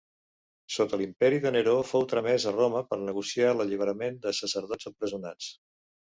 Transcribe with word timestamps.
Sota 0.75 0.97
l'imperi 1.01 1.41
de 1.43 1.51
Neró 1.55 1.75
fou 1.89 2.07
tramès 2.13 2.47
a 2.47 2.55
Roma 2.57 2.81
per 2.93 2.99
negociar 3.03 3.53
l'alliberament 3.59 4.19
de 4.27 4.35
sacerdots 4.41 4.91
empresonats. 4.95 5.55